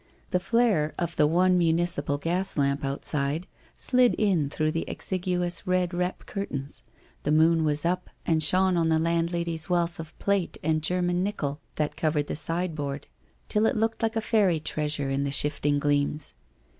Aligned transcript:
The 0.31 0.39
flare 0.39 0.95
of 0.97 1.15
the 1.15 1.27
one 1.27 1.59
municipal 1.59 2.17
gaslamp 2.17 2.83
outside 2.83 3.45
slid 3.77 4.15
in 4.17 4.49
through 4.49 4.71
the 4.71 4.83
exiguous 4.87 5.67
red 5.67 5.93
rep 5.93 6.25
curtains, 6.25 6.81
the 7.21 7.31
moon 7.31 7.63
was 7.63 7.85
up, 7.85 8.09
and 8.25 8.41
shone 8.41 8.77
on 8.77 8.89
the 8.89 8.97
landlady's 8.97 9.69
wealth 9.69 9.99
of 9.99 10.17
plate 10.17 10.57
and 10.63 10.81
German 10.81 11.21
nickel 11.21 11.59
that 11.75 11.95
covered 11.97 12.25
the 12.25 12.35
sideboard, 12.35 13.05
till 13.47 13.67
it 13.67 13.77
looked 13.77 14.01
like 14.01 14.15
a 14.15 14.21
fairy 14.21 14.59
treasure 14.59 15.11
in 15.11 15.23
the 15.23 15.29
shifting 15.29 15.77
gleams. 15.77 16.33